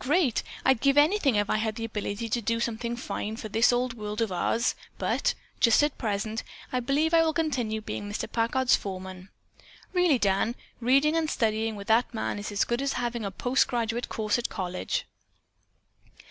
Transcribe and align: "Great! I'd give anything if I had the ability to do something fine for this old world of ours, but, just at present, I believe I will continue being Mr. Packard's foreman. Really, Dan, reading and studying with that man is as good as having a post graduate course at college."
"Great! 0.00 0.42
I'd 0.66 0.82
give 0.82 0.98
anything 0.98 1.36
if 1.36 1.48
I 1.48 1.56
had 1.56 1.76
the 1.76 1.84
ability 1.86 2.28
to 2.28 2.42
do 2.42 2.60
something 2.60 2.94
fine 2.94 3.36
for 3.36 3.48
this 3.48 3.72
old 3.72 3.94
world 3.94 4.20
of 4.20 4.30
ours, 4.30 4.74
but, 4.98 5.32
just 5.60 5.82
at 5.82 5.96
present, 5.96 6.42
I 6.70 6.78
believe 6.80 7.14
I 7.14 7.22
will 7.22 7.32
continue 7.32 7.80
being 7.80 8.06
Mr. 8.06 8.30
Packard's 8.30 8.76
foreman. 8.76 9.30
Really, 9.94 10.18
Dan, 10.18 10.56
reading 10.78 11.16
and 11.16 11.30
studying 11.30 11.74
with 11.74 11.86
that 11.88 12.12
man 12.12 12.38
is 12.38 12.52
as 12.52 12.64
good 12.66 12.82
as 12.82 12.92
having 13.00 13.24
a 13.24 13.30
post 13.30 13.66
graduate 13.66 14.10
course 14.10 14.38
at 14.38 14.50
college." 14.50 15.06